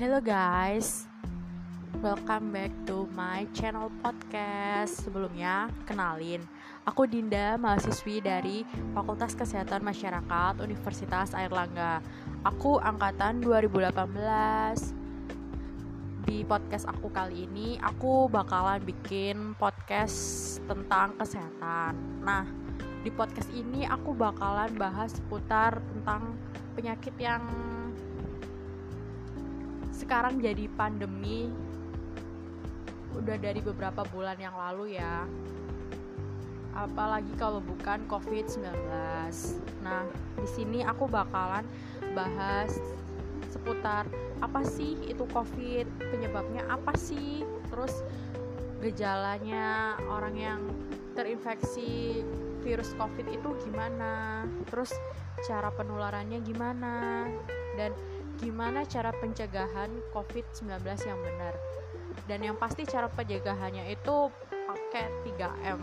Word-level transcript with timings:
Hello 0.00 0.16
guys, 0.16 1.04
welcome 2.00 2.56
back 2.56 2.72
to 2.88 3.04
my 3.12 3.44
channel 3.52 3.92
podcast. 4.00 4.96
Sebelumnya, 5.04 5.68
kenalin, 5.84 6.40
aku 6.88 7.04
Dinda, 7.04 7.60
mahasiswi 7.60 8.24
dari 8.24 8.64
Fakultas 8.96 9.36
Kesehatan 9.36 9.84
Masyarakat 9.84 10.64
Universitas 10.64 11.36
Airlangga. 11.36 12.00
Aku 12.48 12.80
angkatan 12.80 13.44
2018. 13.44 14.96
Di 16.24 16.48
podcast 16.48 16.88
aku 16.88 17.12
kali 17.12 17.44
ini, 17.44 17.76
aku 17.84 18.24
bakalan 18.32 18.80
bikin 18.80 19.52
podcast 19.60 20.16
tentang 20.64 21.12
kesehatan. 21.20 22.24
Nah, 22.24 22.48
di 23.04 23.12
podcast 23.12 23.52
ini 23.52 23.84
aku 23.84 24.16
bakalan 24.16 24.72
bahas 24.80 25.12
seputar 25.12 25.76
tentang 25.92 26.40
penyakit 26.72 27.12
yang 27.20 27.44
sekarang 30.00 30.40
jadi 30.40 30.64
pandemi 30.72 31.52
udah 33.12 33.36
dari 33.36 33.60
beberapa 33.60 34.00
bulan 34.08 34.40
yang 34.40 34.56
lalu 34.56 34.96
ya. 34.96 35.28
Apalagi 36.72 37.34
kalau 37.36 37.60
bukan 37.60 38.08
COVID-19 38.08 38.64
nah 39.80 40.04
di 40.36 40.48
sini 40.48 40.80
aku 40.84 41.08
bakalan 41.08 41.64
bahas 42.12 42.76
seputar 43.48 44.06
apa 44.40 44.60
sih 44.64 44.96
itu 45.08 45.24
COVID 45.28 45.86
penyebabnya 45.98 46.64
apa 46.70 46.94
sih 46.96 47.42
terus 47.68 48.04
gejalanya 48.80 49.98
orang 50.08 50.34
yang 50.36 50.60
terinfeksi 51.12 52.22
virus 52.62 52.92
COVID 52.96 53.26
itu 53.28 53.48
gimana 53.66 54.44
terus 54.68 54.92
cara 55.44 55.72
penularannya 55.72 56.38
gimana 56.44 57.24
dan 57.76 57.92
gimana 58.40 58.88
cara 58.88 59.12
pencegahan 59.12 59.92
COVID-19 60.16 60.80
yang 61.04 61.20
benar. 61.20 61.54
Dan 62.24 62.40
yang 62.40 62.56
pasti 62.56 62.88
cara 62.88 63.06
pencegahannya 63.12 63.92
itu 63.92 64.32
pakai 64.48 65.12
3M. 65.28 65.80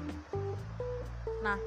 Nah, 1.45 1.57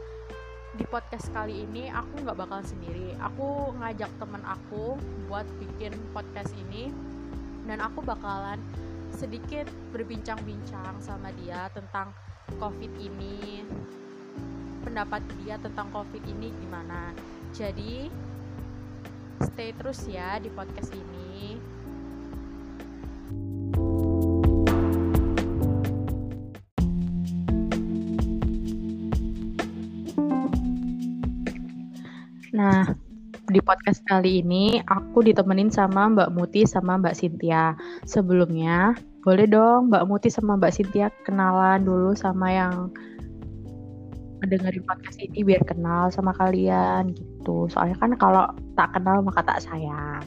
di 0.74 0.84
podcast 0.90 1.30
kali 1.30 1.62
ini 1.62 1.86
aku 1.94 2.26
nggak 2.26 2.38
bakal 2.38 2.60
sendiri. 2.66 3.14
Aku 3.22 3.70
ngajak 3.78 4.10
temen 4.18 4.42
aku 4.42 4.98
buat 5.30 5.46
bikin 5.62 5.94
podcast 6.10 6.50
ini 6.58 6.90
dan 7.70 7.78
aku 7.78 8.02
bakalan 8.02 8.58
sedikit 9.14 9.70
berbincang-bincang 9.94 10.98
sama 10.98 11.30
dia 11.38 11.70
tentang 11.70 12.10
COVID 12.58 12.92
ini, 12.98 13.62
pendapat 14.82 15.22
dia 15.42 15.54
tentang 15.62 15.86
COVID 15.94 16.24
ini 16.26 16.50
gimana. 16.58 17.14
Jadi 17.54 18.10
stay 19.40 19.72
terus 19.72 20.04
ya 20.04 20.36
di 20.36 20.52
podcast 20.52 20.92
ini. 20.92 21.56
Nah, 32.50 32.84
di 33.48 33.60
podcast 33.64 34.04
kali 34.04 34.44
ini 34.44 34.84
aku 34.84 35.24
ditemenin 35.24 35.72
sama 35.72 36.12
Mbak 36.12 36.30
Muti 36.36 36.68
sama 36.68 37.00
Mbak 37.00 37.16
Sintia. 37.16 37.72
Sebelumnya, 38.04 38.92
boleh 39.24 39.48
dong 39.48 39.88
Mbak 39.88 40.04
Muti 40.04 40.28
sama 40.28 40.60
Mbak 40.60 40.72
Sintia 40.76 41.08
kenalan 41.24 41.80
dulu 41.88 42.12
sama 42.12 42.52
yang 42.52 42.92
dengerin 44.48 44.84
podcast 44.88 45.18
ini 45.20 45.44
biar 45.44 45.62
kenal 45.68 46.08
sama 46.08 46.32
kalian 46.36 47.12
gitu. 47.12 47.68
Soalnya 47.68 47.96
kan 48.00 48.16
kalau 48.16 48.44
tak 48.78 48.96
kenal 48.96 49.20
maka 49.20 49.44
tak 49.44 49.60
sayang. 49.60 50.24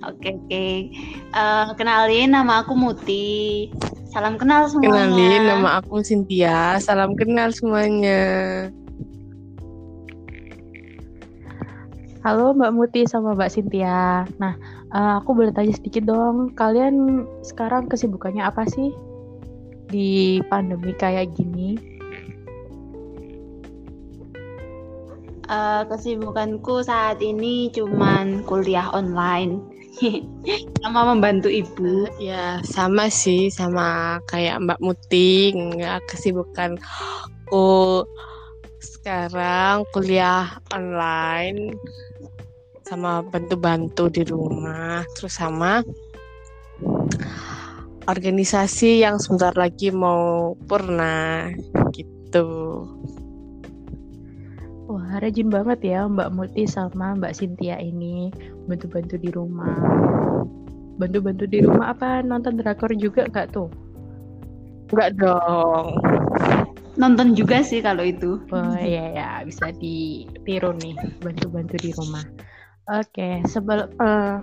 Oke 0.00 0.32
oke. 0.32 0.66
Uh, 1.36 1.76
kenalin 1.76 2.32
nama 2.32 2.64
aku 2.64 2.72
Muti. 2.72 3.68
Salam 4.10 4.40
kenal 4.40 4.66
semuanya. 4.66 5.06
Kenalin 5.06 5.42
nama 5.46 5.68
aku 5.78 6.02
Cynthia. 6.02 6.80
Salam 6.80 7.14
kenal 7.14 7.52
semuanya. 7.54 8.22
Halo 12.20 12.52
Mbak 12.52 12.72
Muti 12.76 13.00
sama 13.08 13.32
Mbak 13.32 13.50
Cynthia. 13.52 14.28
Nah, 14.40 14.56
uh, 14.92 15.20
aku 15.20 15.36
boleh 15.36 15.52
tanya 15.52 15.72
sedikit 15.72 16.04
dong. 16.08 16.52
Kalian 16.52 17.24
sekarang 17.40 17.88
kesibukannya 17.88 18.44
apa 18.44 18.68
sih? 18.68 18.92
Di 19.90 20.38
pandemi 20.46 20.94
kayak 20.94 21.34
gini? 21.34 21.74
Uh, 25.50 25.82
kesibukanku 25.90 26.86
saat 26.86 27.18
ini 27.18 27.74
cuman 27.74 28.46
kuliah 28.46 28.86
online 28.94 29.58
sama 30.86 31.10
membantu 31.10 31.50
ibu. 31.50 32.06
Uh, 32.06 32.22
ya 32.22 32.62
sama 32.62 33.10
sih 33.10 33.50
sama 33.50 34.22
kayak 34.30 34.62
Mbak 34.62 34.78
Muti 34.78 35.50
nggak 35.50 36.06
kesibukanku 36.06 38.06
sekarang 38.78 39.82
kuliah 39.90 40.62
online 40.70 41.74
sama 42.90 43.22
bantu-bantu 43.22 44.10
di 44.10 44.26
rumah 44.26 45.06
terus 45.14 45.38
sama 45.38 45.78
organisasi 48.08 49.04
yang 49.04 49.20
sebentar 49.20 49.52
lagi 49.56 49.92
mau 49.92 50.54
purna 50.68 51.50
gitu. 51.92 52.48
Wah, 54.90 55.22
rajin 55.22 55.46
banget 55.46 55.86
ya 55.86 56.06
Mbak 56.10 56.30
Muti 56.34 56.66
sama 56.66 57.14
Mbak 57.14 57.34
Cynthia 57.38 57.78
ini 57.78 58.34
bantu-bantu 58.66 59.14
di 59.20 59.30
rumah. 59.30 59.78
Bantu-bantu 60.98 61.46
di 61.46 61.62
rumah 61.62 61.94
apa 61.94 62.26
nonton 62.26 62.58
drakor 62.58 62.90
juga 62.98 63.26
nggak 63.30 63.54
tuh? 63.54 63.70
Nggak 64.90 65.10
dong. 65.22 65.94
Nonton 66.98 67.38
juga 67.38 67.62
sih 67.62 67.78
kalau 67.78 68.02
itu. 68.02 68.42
Oh 68.50 68.76
iya 68.82 69.14
ya, 69.14 69.30
bisa 69.46 69.70
ditiru 69.78 70.74
nih 70.74 70.98
bantu-bantu 71.22 71.78
di 71.78 71.94
rumah. 71.94 72.26
Oke, 72.90 73.14
okay, 73.14 73.34
sebelum 73.46 73.86
uh, 74.02 74.42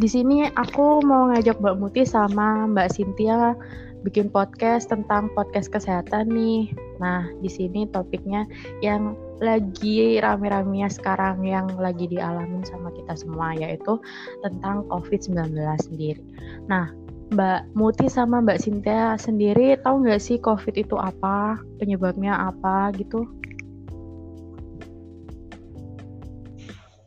di 0.00 0.08
sini 0.08 0.48
aku 0.56 1.04
mau 1.04 1.28
ngajak 1.28 1.60
Mbak 1.60 1.76
Muti 1.76 2.08
sama 2.08 2.64
Mbak 2.64 2.88
Cynthia 2.96 3.52
bikin 4.00 4.32
podcast 4.32 4.88
tentang 4.88 5.28
podcast 5.36 5.68
kesehatan 5.68 6.32
nih. 6.32 6.72
Nah, 7.04 7.28
di 7.44 7.52
sini 7.52 7.84
topiknya 7.84 8.48
yang 8.80 9.12
lagi 9.44 10.16
rame-ramenya 10.16 10.88
sekarang 10.88 11.44
yang 11.44 11.68
lagi 11.76 12.08
dialamin 12.08 12.64
sama 12.64 12.88
kita 12.96 13.12
semua 13.12 13.52
yaitu 13.52 14.00
tentang 14.40 14.88
COVID-19 14.88 15.52
sendiri. 15.84 16.24
Nah, 16.64 16.88
Mbak 17.36 17.76
Muti 17.76 18.08
sama 18.08 18.40
Mbak 18.40 18.56
Cynthia 18.64 19.20
sendiri 19.20 19.76
tahu 19.84 20.08
nggak 20.08 20.20
sih 20.24 20.40
COVID 20.40 20.80
itu 20.80 20.96
apa, 20.96 21.60
penyebabnya 21.76 22.48
apa 22.48 22.88
gitu? 22.96 23.28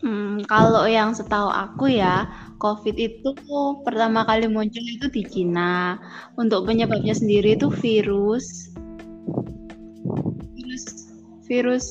Hmm, 0.03 0.43
kalau 0.51 0.83
yang 0.83 1.15
setahu 1.15 1.47
aku 1.47 1.87
ya, 1.87 2.27
COVID 2.63 2.95
itu 2.95 3.35
pertama 3.83 4.23
kali 4.23 4.47
muncul 4.47 4.79
itu 4.79 5.11
di 5.11 5.27
Cina. 5.27 5.99
Untuk 6.39 6.63
penyebabnya 6.63 7.11
sendiri 7.11 7.59
itu 7.59 7.67
virus 7.67 8.71
virus 10.55 10.83
virus 11.43 11.85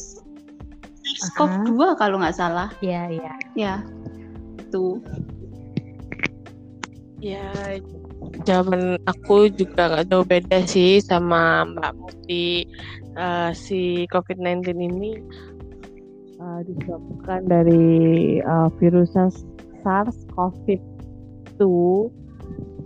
SARS-CoV-2 1.02 2.00
kalau 2.00 2.16
nggak 2.24 2.36
salah. 2.40 2.72
Iya, 2.80 3.12
iya. 3.12 3.34
Ya. 3.52 3.74
Itu. 4.56 5.04
Ya, 7.22 7.52
zaman 8.42 8.98
aku 9.06 9.46
juga 9.54 9.86
nggak 9.92 10.06
jauh 10.10 10.26
beda 10.26 10.58
sih 10.66 10.98
sama 10.98 11.68
Mbak 11.68 11.92
Muti. 12.00 12.66
Uh, 13.12 13.52
si 13.52 14.08
COVID-19 14.08 14.72
ini 14.72 15.20
uh, 16.40 16.64
disebabkan 16.64 17.44
dari 17.44 18.40
uh, 18.40 18.72
virus 18.80 19.12
SARS-CoV-2 19.82 21.62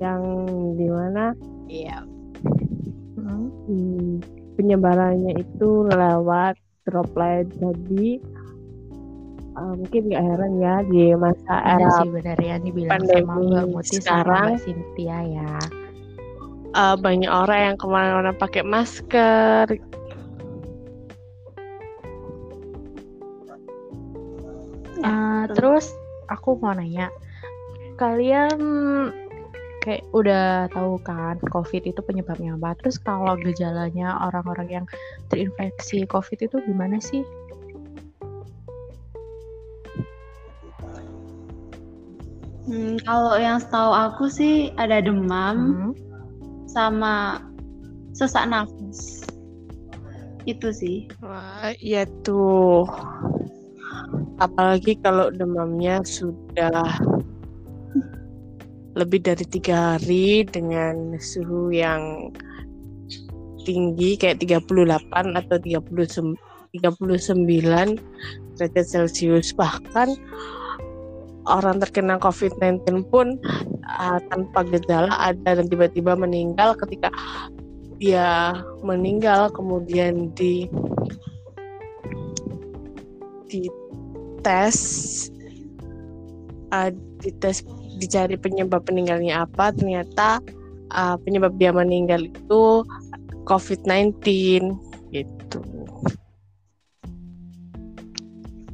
yang 0.01 0.23
di 0.77 0.87
mana 0.93 1.33
ya 1.69 2.05
hmm, 3.17 4.21
penyebarannya 4.61 5.41
itu 5.41 5.89
lewat 5.89 6.57
droplet 6.87 7.49
jadi 7.57 8.21
uh, 9.57 9.75
mungkin 9.75 10.01
nggak 10.13 10.25
heran 10.25 10.53
ya 10.61 10.75
di 10.87 11.17
masa 11.17 11.55
era 11.65 11.89
sih 12.01 12.11
benar 12.13 12.39
ya 12.39 12.57
dibilang 12.61 13.03
sama 13.09 13.35
Mbak 13.41 13.65
Muti 13.73 13.97
sekarang. 13.99 14.49
Sama 14.61 14.63
Cynthia 14.63 15.19
ya. 15.25 15.53
Uh, 16.77 16.93
banyak 17.01 17.33
orang 17.33 17.73
yang 17.73 17.77
ke 17.81 17.87
mana-mana 17.89 18.33
pakai 18.37 18.63
masker. 18.63 19.67
Uh, 25.01 25.45
terus 25.57 25.93
aku 26.31 26.59
mau 26.59 26.75
nanya 26.75 27.09
kalian 27.97 28.59
kayak 29.87 30.03
udah 30.11 30.67
tahu 30.75 30.99
kan 31.07 31.39
COVID 31.47 31.87
itu 31.87 32.01
penyebabnya 32.03 32.59
apa? 32.59 32.75
Terus 32.83 32.99
kalau 32.99 33.39
gejalanya 33.39 34.19
orang-orang 34.19 34.83
yang 34.83 34.87
terinfeksi 35.31 36.03
COVID 36.11 36.51
itu 36.51 36.57
gimana 36.67 36.99
sih? 36.99 37.23
Hmm, 42.67 42.99
kalau 43.07 43.39
yang 43.39 43.63
setahu 43.63 43.95
aku 43.95 44.27
sih 44.27 44.75
ada 44.75 44.99
demam 44.99 45.55
Hmm. 45.55 45.93
sama 46.67 47.39
sesak 48.11 48.51
nafas. 48.51 49.23
Itu 50.51 50.75
sih. 50.75 51.07
Wah, 51.23 51.71
iya 51.79 52.03
tuh. 52.27 52.91
Apalagi 54.37 55.01
kalau 55.01 55.33
demamnya 55.33 56.05
sudah 56.05 57.01
lebih 58.97 59.21
dari 59.21 59.45
tiga 59.45 59.97
hari 59.97 60.49
dengan 60.49 61.21
suhu 61.21 61.69
yang 61.69 62.33
tinggi 63.67 64.17
kayak 64.17 64.41
38 64.41 65.37
atau 65.37 65.57
30 65.61 66.37
39 66.77 67.97
derajat 68.57 68.87
Celcius. 68.87 69.53
Bahkan 69.57 70.09
orang 71.47 71.77
terkena 71.81 72.19
COVID-19 72.19 73.07
pun 73.09 73.39
uh, 73.87 74.19
tanpa 74.33 74.67
gejala 74.67 75.13
ada 75.17 75.61
dan 75.61 75.67
tiba-tiba 75.69 76.17
meninggal. 76.19 76.77
Ketika 76.77 77.09
dia 77.97 78.53
meninggal 78.85 79.49
kemudian 79.53 80.33
di 80.37 80.69
di 83.47 83.71
tes 84.47 84.79
uh, 86.71 86.95
di 87.19 87.35
tes 87.43 87.67
dicari 87.99 88.39
penyebab 88.39 88.87
meninggalnya 88.87 89.43
apa 89.43 89.75
ternyata 89.75 90.39
uh, 90.95 91.19
penyebab 91.19 91.59
dia 91.59 91.75
meninggal 91.75 92.31
itu 92.31 92.87
COVID-19 93.47 94.23
gitu. 95.11 95.61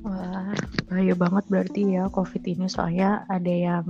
Wah, 0.03 0.53
bahaya 0.89 1.15
banget 1.17 1.45
berarti 1.49 1.81
ya 1.97 2.09
COVID 2.13 2.43
ini 2.49 2.67
soalnya 2.69 3.25
ada 3.33 3.53
yang 3.53 3.87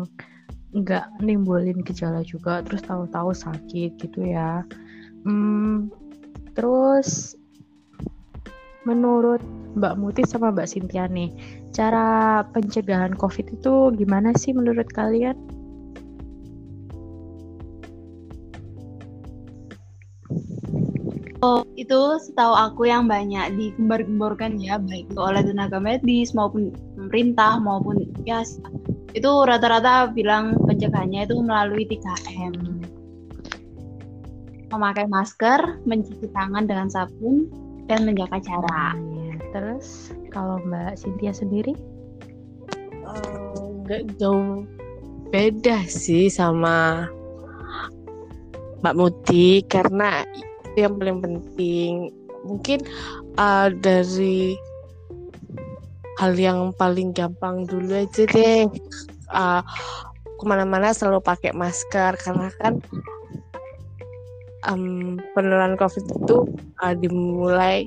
nggak 0.73 1.23
nimbulin 1.23 1.82
gejala 1.87 2.23
juga, 2.26 2.62
terus 2.67 2.82
tahu-tahu 2.87 3.34
sakit 3.34 3.99
gitu 3.99 4.20
ya. 4.26 4.67
Hmm, 5.23 5.88
terus 6.58 7.38
menurut 8.82 9.40
Mbak 9.73 9.94
Muti 9.96 10.23
sama 10.29 10.52
Mbak 10.52 10.69
Sintia 10.69 11.08
nih, 11.08 11.32
cara 11.73 12.43
pencegahan 12.52 13.17
COVID 13.17 13.56
itu 13.56 13.75
gimana 13.96 14.37
sih 14.37 14.52
menurut 14.52 14.88
kalian? 14.93 15.34
Oh, 21.43 21.67
itu 21.75 21.99
setahu 22.23 22.55
aku 22.55 22.87
yang 22.87 23.11
banyak 23.11 23.58
digembar-gemborkan 23.58 24.62
ya, 24.62 24.79
baik 24.79 25.11
itu 25.11 25.19
oleh 25.19 25.43
tenaga 25.43 25.82
medis 25.82 26.31
maupun 26.38 26.70
pemerintah 26.94 27.58
maupun 27.58 28.06
ya 28.23 28.46
itu 29.12 29.31
rata-rata 29.44 30.08
bilang 30.14 30.55
pencegahannya 30.64 31.26
itu 31.26 31.37
melalui 31.43 31.84
3M. 31.84 32.55
Memakai 34.73 35.05
masker, 35.05 35.84
mencuci 35.84 36.32
tangan 36.32 36.64
dengan 36.64 36.88
sabun, 36.88 37.50
dan 37.90 38.06
menjaga 38.06 38.38
jarak. 38.43 38.94
Iya. 38.99 39.34
Terus 39.52 40.12
kalau 40.31 40.58
Mbak 40.64 40.96
Sintia 40.99 41.32
sendiri? 41.34 41.75
nggak 43.82 44.17
jauh 44.17 44.64
beda 45.29 45.84
sih 45.84 46.31
sama 46.31 47.05
Mbak 48.81 48.94
Muti 48.96 49.61
karena 49.67 50.23
itu 50.64 50.87
yang 50.87 50.96
paling 50.96 51.19
penting 51.20 51.93
mungkin 52.46 52.79
uh, 53.37 53.69
dari 53.69 54.56
hal 56.17 56.32
yang 56.38 56.70
paling 56.79 57.11
gampang 57.12 57.67
dulu 57.67 57.90
aja 57.93 58.23
deh 58.25 58.64
uh, 59.34 59.61
ke 60.40 60.44
mana-mana 60.49 60.94
selalu 60.94 61.20
pakai 61.20 61.52
masker 61.52 62.17
karena 62.23 62.49
kan 62.62 62.79
um, 64.69 65.19
penularan 65.35 65.75
COVID 65.79 66.05
itu 66.06 66.37
uh, 66.82 66.94
dimulai 66.97 67.87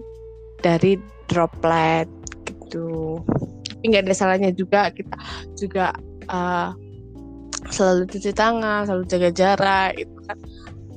dari 0.60 0.98
droplet 1.30 2.10
gitu. 2.48 3.22
Tapi 3.69 3.83
nggak 3.92 4.10
ada 4.10 4.16
salahnya 4.16 4.51
juga 4.51 4.89
kita 4.92 5.18
juga 5.60 5.94
uh, 6.31 6.74
selalu 7.69 8.10
cuci 8.10 8.31
tangan 8.33 8.86
selalu 8.89 9.04
jaga 9.10 9.30
jarak 9.31 9.92
itu 10.00 10.18
kan. 10.25 10.38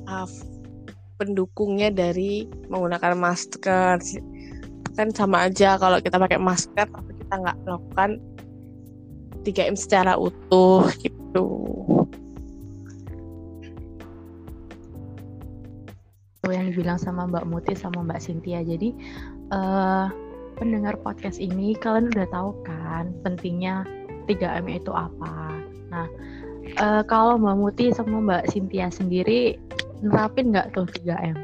Uh, 0.09 0.27
pendukungnya 1.19 1.91
dari 1.91 2.47
menggunakan 2.71 3.19
masker. 3.19 3.99
Kan 4.95 5.07
sama 5.11 5.51
aja 5.51 5.75
kalau 5.75 5.99
kita 5.99 6.15
pakai 6.15 6.39
masker 6.39 6.87
tapi 6.87 7.11
kita 7.19 7.35
nggak 7.43 7.57
melakukan 7.67 8.09
3M 9.43 9.75
secara 9.75 10.15
utuh 10.15 10.87
gitu 11.03 11.68
dibilang 16.69 17.01
sama 17.01 17.25
Mbak 17.25 17.45
Muti 17.49 17.73
sama 17.73 18.05
Mbak 18.05 18.21
Sintia 18.21 18.61
jadi 18.61 18.93
uh, 19.51 20.07
pendengar 20.55 20.95
podcast 21.01 21.41
ini 21.41 21.73
kalian 21.73 22.13
udah 22.13 22.27
tahu 22.29 22.53
kan 22.63 23.09
pentingnya 23.25 23.83
3M 24.29 24.69
itu 24.69 24.93
apa 24.93 25.57
nah 25.89 26.07
uh, 26.77 27.01
kalau 27.09 27.41
Mbak 27.41 27.57
Muti 27.57 27.85
sama 27.89 28.21
Mbak 28.21 28.53
Sintia 28.53 28.93
sendiri 28.93 29.57
nerapin 30.03 30.51
nggak 30.55 30.71
tuh 30.75 30.87
3M? 30.87 31.35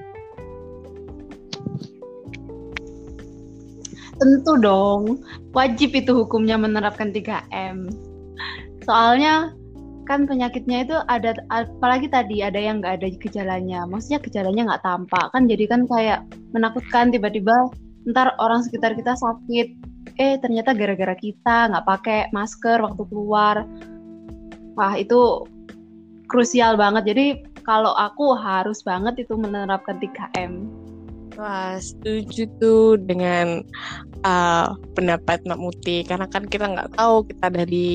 Tentu 4.15 4.53
dong, 4.63 5.19
wajib 5.51 5.91
itu 5.91 6.15
hukumnya 6.15 6.55
menerapkan 6.55 7.11
3M. 7.11 7.91
Soalnya 8.87 9.51
kan 10.05 10.29
penyakitnya 10.29 10.85
itu 10.85 10.95
ada, 11.09 11.33
apalagi 11.49 12.07
tadi 12.07 12.45
ada 12.45 12.57
yang 12.61 12.79
nggak 12.79 13.01
ada 13.01 13.07
gejalanya. 13.17 13.89
Maksudnya 13.89 14.21
gejalanya 14.21 14.61
nggak 14.73 14.83
tampak 14.85 15.25
kan, 15.33 15.49
jadi 15.49 15.65
kan 15.65 15.81
kayak 15.89 16.25
menakutkan 16.53 17.09
tiba-tiba 17.09 17.73
ntar 18.09 18.37
orang 18.37 18.61
sekitar 18.61 18.93
kita 18.93 19.17
sakit. 19.17 19.67
Eh 20.21 20.37
ternyata 20.39 20.77
gara-gara 20.77 21.17
kita 21.17 21.73
nggak 21.73 21.85
pakai 21.89 22.19
masker 22.31 22.79
waktu 22.85 23.03
keluar. 23.09 23.65
Wah 24.77 24.93
itu 24.93 25.49
krusial 26.29 26.77
banget. 26.77 27.09
Jadi 27.09 27.25
kalau 27.65 27.97
aku 27.97 28.37
harus 28.37 28.85
banget 28.85 29.25
itu 29.25 29.33
menerapkan 29.33 29.97
3M. 29.97 30.84
Wah, 31.35 31.75
setuju 31.83 32.47
tuh 32.63 32.95
dengan 32.95 33.59
uh, 34.23 34.71
pendapat 34.95 35.43
Mbak 35.43 35.59
Muti. 35.59 36.07
Karena 36.07 36.31
kan 36.31 36.47
kita 36.47 36.71
nggak 36.71 36.95
tahu 36.95 37.27
kita 37.27 37.51
dari 37.51 37.87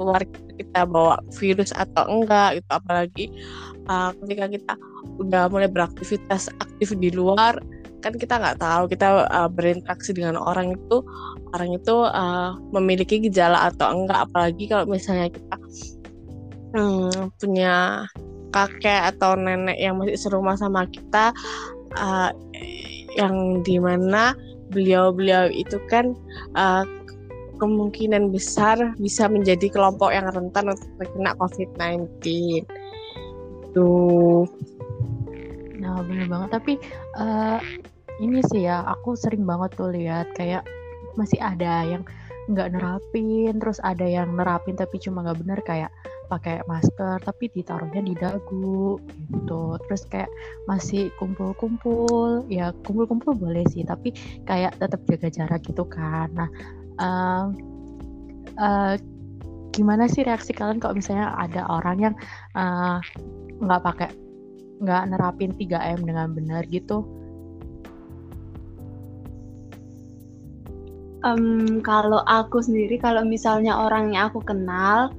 luar 0.00 0.24
kita 0.56 0.88
bawa 0.88 1.20
virus 1.36 1.70
atau 1.76 2.08
enggak 2.08 2.64
itu 2.64 2.70
apalagi 2.72 3.24
uh, 3.92 4.16
ketika 4.24 4.46
kita 4.48 4.72
udah 5.20 5.52
mulai 5.52 5.68
beraktivitas 5.68 6.48
aktif 6.58 6.96
di 6.98 7.12
luar 7.12 7.60
kan 7.98 8.14
kita 8.14 8.38
nggak 8.38 8.62
tahu 8.62 8.86
kita 8.88 9.26
uh, 9.26 9.50
berinteraksi 9.50 10.14
dengan 10.14 10.38
orang 10.38 10.78
itu 10.78 11.02
orang 11.52 11.74
itu 11.74 11.94
uh, 12.08 12.56
memiliki 12.72 13.20
gejala 13.20 13.68
atau 13.68 13.92
enggak. 13.92 14.32
Apalagi 14.32 14.64
kalau 14.64 14.88
misalnya 14.88 15.28
kita 15.28 15.56
hmm, 16.72 17.36
punya 17.36 18.08
kakek 18.48 19.12
atau 19.12 19.36
nenek 19.36 19.76
yang 19.76 20.00
masih 20.00 20.16
serumah 20.16 20.56
sama 20.56 20.88
kita 20.88 21.36
uh, 21.96 22.30
yang 23.16 23.64
di 23.64 23.80
mana 23.80 24.36
beliau-beliau 24.68 25.48
itu 25.48 25.80
kan 25.88 26.12
uh, 26.54 26.84
kemungkinan 27.58 28.30
besar 28.30 28.94
bisa 29.02 29.26
menjadi 29.26 29.66
kelompok 29.72 30.14
yang 30.14 30.30
rentan 30.30 30.70
untuk 30.70 30.88
terkena 31.00 31.34
COVID-19 31.40 32.06
tuh 33.74 34.46
nah 35.78 36.02
bener 36.02 36.26
banget. 36.26 36.50
Tapi 36.58 36.72
uh, 37.16 37.58
ini 38.18 38.42
sih 38.50 38.66
ya 38.66 38.82
aku 38.86 39.14
sering 39.14 39.46
banget 39.46 39.78
tuh 39.78 39.94
lihat 39.94 40.34
kayak 40.34 40.66
masih 41.14 41.38
ada 41.42 41.86
yang 41.86 42.02
nggak 42.48 42.72
nerapin 42.72 43.54
terus 43.60 43.78
ada 43.84 44.06
yang 44.08 44.32
nerapin 44.32 44.74
tapi 44.74 44.96
cuma 44.96 45.20
nggak 45.20 45.38
bener 45.44 45.60
kayak 45.68 45.90
pakai 46.28 46.62
masker 46.68 47.18
tapi 47.24 47.48
ditaruhnya 47.50 48.04
di 48.04 48.14
dagu 48.14 49.00
gitu. 49.32 49.80
Terus 49.88 50.02
kayak 50.12 50.30
masih 50.68 51.08
kumpul-kumpul 51.16 52.44
ya 52.52 52.70
kumpul-kumpul 52.84 53.34
boleh 53.34 53.64
sih 53.72 53.82
tapi 53.82 54.12
kayak 54.44 54.76
tetap 54.76 55.00
jaga 55.08 55.28
jarak 55.32 55.60
gitu 55.64 55.82
kan. 55.88 56.28
Nah 56.36 56.50
uh, 57.00 57.44
uh, 58.60 58.94
gimana 59.72 60.10
sih 60.10 60.26
reaksi 60.26 60.52
kalian 60.52 60.82
kalau 60.82 60.94
misalnya 60.98 61.32
ada 61.38 61.64
orang 61.70 61.96
yang 61.98 62.14
nggak 63.62 63.80
uh, 63.80 63.84
pakai 63.84 64.10
nggak 64.78 65.02
nerapin 65.10 65.50
3M 65.56 66.06
dengan 66.06 66.34
benar 66.34 66.62
gitu? 66.70 67.02
Um, 71.26 71.82
kalau 71.82 72.22
aku 72.30 72.62
sendiri, 72.62 72.94
kalau 73.02 73.26
misalnya 73.26 73.74
orang 73.74 74.14
yang 74.14 74.30
aku 74.30 74.38
kenal, 74.38 75.10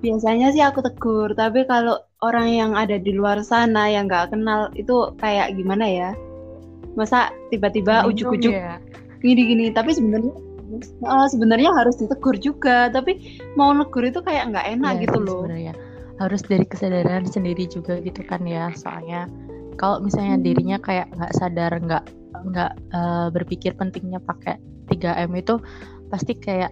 biasanya 0.00 0.52
sih 0.52 0.64
aku 0.64 0.80
tegur. 0.84 1.32
Tapi 1.36 1.64
kalau 1.68 2.00
orang 2.24 2.48
yang 2.52 2.72
ada 2.76 2.96
di 3.00 3.12
luar 3.16 3.40
sana 3.44 3.88
yang 3.88 4.08
nggak 4.08 4.32
kenal 4.32 4.68
itu 4.76 5.12
kayak 5.20 5.56
gimana 5.56 5.84
ya? 5.86 6.10
Masa 6.98 7.30
tiba-tiba 7.48 8.04
ujuk-ujuk 8.08 8.52
ya? 8.52 8.80
gini-gini. 9.22 9.70
Tapi 9.70 9.94
sebenarnya 9.94 10.34
uh, 11.06 11.26
sebenarnya 11.26 11.70
harus 11.74 11.98
ditegur 11.98 12.36
juga 12.38 12.88
tapi 12.92 13.40
mau 13.58 13.74
negur 13.74 14.06
itu 14.06 14.22
kayak 14.22 14.54
nggak 14.54 14.66
enak 14.78 14.92
Iya 14.98 15.02
gitu 15.06 15.18
loh 15.18 15.42
sebenarnya 15.44 15.74
harus 16.20 16.42
dari 16.44 16.66
kesadaran 16.68 17.24
sendiri 17.24 17.64
juga 17.66 17.98
gitu 18.04 18.20
kan 18.28 18.44
ya 18.44 18.70
soalnya 18.76 19.26
kalau 19.80 20.04
misalnya 20.04 20.36
Hmm. 20.36 20.44
dirinya 20.44 20.78
kayak 20.78 21.08
nggak 21.16 21.32
sadar 21.34 21.72
nggak 21.72 22.04
nggak 22.40 22.72
eh, 22.92 23.28
berpikir 23.32 23.72
pentingnya 23.76 24.20
pakai 24.22 24.60
3M 24.92 25.32
itu 25.38 25.58
pasti 26.12 26.36
kayak 26.36 26.70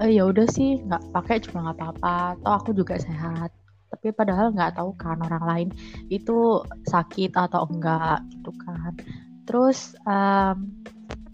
eh, 0.00 0.10
ya 0.16 0.24
udah 0.28 0.46
sih 0.48 0.80
nggak 0.80 1.12
pakai 1.12 1.42
juga 1.44 1.68
nggak 1.68 1.76
apa-apa 1.78 2.16
toh 2.40 2.54
aku 2.56 2.70
juga 2.72 2.96
sehat 2.96 3.52
tapi 3.92 4.08
padahal 4.16 4.56
nggak 4.56 4.80
tahu 4.80 4.96
kan 4.96 5.20
orang 5.20 5.44
lain 5.44 5.68
itu 6.08 6.64
sakit 6.88 7.36
atau 7.36 7.68
enggak 7.68 8.24
gitu 8.32 8.50
kan 8.64 8.96
terus 9.44 9.92
em, 10.08 10.72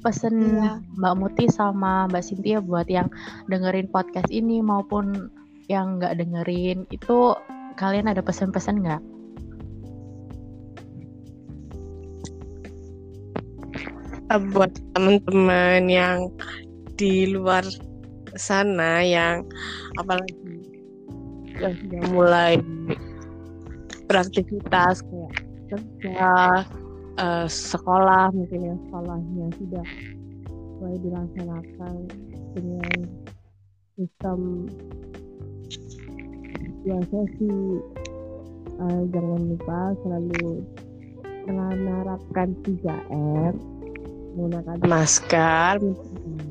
pesen 0.03 0.35
Iya. 0.59 0.73
Mbak 0.99 1.15
Muti 1.19 1.45
sama 1.51 2.07
Mbak 2.07 2.23
Cynthia 2.23 2.59
buat 2.63 2.87
yang 2.87 3.11
dengerin 3.51 3.91
podcast 3.91 4.31
ini 4.31 4.63
maupun 4.63 5.31
yang 5.69 5.99
nggak 5.99 6.17
dengerin 6.19 6.87
itu 6.95 7.35
kalian 7.79 8.11
ada 8.11 8.23
pesan-pesan 8.23 8.83
nggak? 8.83 9.03
Uh, 14.29 14.41
buat 14.53 14.73
teman-teman 14.93 15.89
yang 15.89 16.29
di 16.99 17.31
luar 17.33 17.65
sana 18.37 19.01
yang 19.01 19.47
apalagi 19.97 20.35
yang 21.59 21.75
sudah 21.75 22.03
mulai 22.15 22.53
beraktivitas 24.09 25.05
kayak 25.05 25.33
kerja, 25.69 26.33
eh, 27.21 27.47
sekolah 27.47 28.33
mungkin 28.33 28.61
yang 28.73 28.79
sekolahnya 28.89 29.47
sudah 29.61 29.87
mulai 30.79 30.97
dilaksanakan 31.03 31.95
dengan 32.57 32.95
sistem 33.99 34.71
biasa 36.87 37.19
sih. 37.37 37.63
Eh, 38.79 39.03
jangan 39.11 39.41
lupa 39.51 39.81
selalu 40.07 40.63
menerapkan 41.49 42.55
3M 42.63 43.55
menggunakan 44.39 44.77
masker, 44.87 45.83
mencuci 45.83 46.48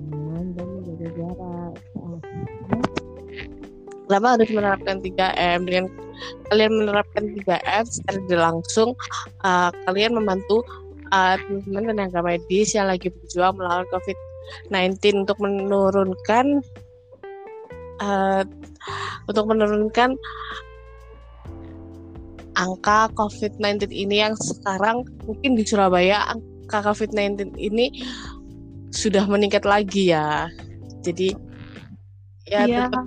Kenapa 4.08 4.40
harus 4.40 4.50
menerapkan 4.56 5.04
3M? 5.04 5.60
Dengan 5.68 5.86
kalian 6.48 6.72
menerapkan 6.80 7.24
3M 7.28 7.84
secara 7.84 8.50
langsung, 8.52 8.96
uh, 9.44 9.70
kalian 9.84 10.16
membantu 10.16 10.64
uh, 11.12 11.36
teman-teman 11.36 11.92
tenaga 11.92 12.20
medis 12.24 12.72
yang 12.72 12.88
lagi 12.88 13.12
berjuang 13.12 13.60
melawan 13.60 13.88
COVID-19 13.92 15.28
untuk 15.28 15.38
menurunkan 15.44 16.64
uh, 18.00 18.42
untuk 19.28 19.46
menurunkan 19.52 20.16
angka 22.58 23.12
COVID-19 23.14 23.92
ini 23.94 24.24
yang 24.26 24.34
sekarang 24.40 25.06
mungkin 25.28 25.54
di 25.54 25.64
Surabaya 25.68 26.32
angka 26.32 26.80
COVID-19 26.92 27.60
ini 27.60 27.92
sudah 28.90 29.28
meningkat 29.30 29.68
lagi 29.68 30.16
ya. 30.16 30.50
Jadi 31.06 31.36
ya 32.48 32.64
tetap 32.66 33.06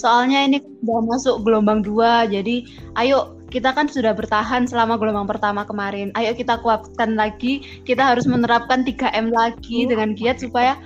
Soalnya 0.00 0.48
ini 0.48 0.64
udah 0.80 1.00
masuk 1.04 1.44
gelombang 1.44 1.84
dua, 1.84 2.24
jadi 2.24 2.64
ayo 2.96 3.36
kita 3.52 3.76
kan 3.76 3.84
sudah 3.84 4.16
bertahan 4.16 4.64
selama 4.64 4.96
gelombang 4.96 5.28
pertama 5.28 5.68
kemarin. 5.68 6.08
Ayo 6.16 6.32
kita 6.32 6.56
kuatkan 6.64 7.20
lagi, 7.20 7.60
kita 7.84 8.00
harus 8.00 8.24
menerapkan 8.24 8.80
3M 8.80 9.28
lagi 9.28 9.84
dengan 9.84 10.16
giat 10.16 10.40
supaya 10.40 10.80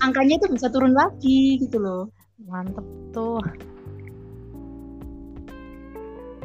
angkanya 0.00 0.40
itu 0.40 0.48
bisa 0.48 0.72
turun 0.72 0.96
lagi 0.96 1.60
gitu 1.60 1.76
loh. 1.76 2.08
Mantep 2.48 2.86
tuh. 3.12 3.44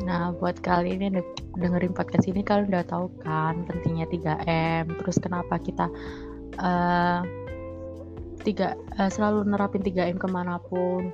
Nah, 0.03 0.35
buat 0.35 0.59
kalian 0.59 0.99
yang 1.05 1.15
de- 1.23 1.39
dengerin 1.59 1.95
podcast 1.95 2.27
ini 2.27 2.43
kalian 2.43 2.71
udah 2.71 2.83
tahu 2.83 3.07
kan 3.23 3.63
pentingnya 3.63 4.11
3M. 4.11 4.91
Terus 4.99 5.17
kenapa 5.23 5.55
kita 5.61 5.87
eh 6.59 7.19
tiga 8.43 8.75
eh, 8.99 9.11
selalu 9.11 9.47
nerapin 9.47 9.83
3M 9.85 10.19
ke 10.19 10.27
mana 10.27 10.59
pun. 10.67 11.13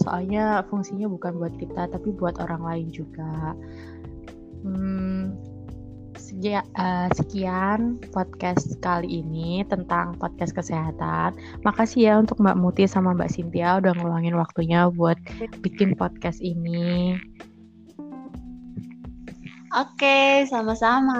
Soalnya 0.00 0.64
fungsinya 0.68 1.08
bukan 1.08 1.40
buat 1.40 1.54
kita 1.56 1.88
tapi 1.88 2.12
buat 2.12 2.36
orang 2.40 2.62
lain 2.62 2.88
juga. 2.92 3.56
Hmm, 4.66 5.36
segia- 6.16 6.66
eh, 6.74 7.08
sekian 7.14 8.00
podcast 8.10 8.76
kali 8.82 9.22
ini 9.22 9.62
tentang 9.68 10.16
podcast 10.18 10.56
kesehatan. 10.56 11.36
Makasih 11.62 12.00
ya 12.02 12.14
untuk 12.18 12.40
Mbak 12.42 12.58
Muti 12.58 12.84
sama 12.88 13.14
Mbak 13.14 13.30
Cynthia 13.30 13.78
udah 13.78 13.92
ngeluangin 13.94 14.36
waktunya 14.36 14.88
buat 14.90 15.16
bikin 15.62 15.94
podcast 15.94 16.40
ini. 16.42 17.16
Oke, 19.76 20.48
sama-sama 20.48 21.18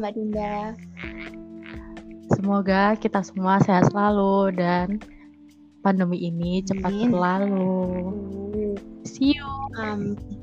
Mbak 0.00 0.12
Dinda. 0.16 0.72
Semoga 2.32 2.96
kita 2.96 3.20
semua 3.20 3.60
sehat 3.60 3.92
selalu 3.92 4.56
dan 4.56 4.96
pandemi 5.80 6.20
ini 6.24 6.60
cepat 6.64 6.92
Amin. 6.92 7.10
berlalu. 7.12 7.72
See 9.04 9.36
you. 9.36 9.48
Amin. 9.76 10.39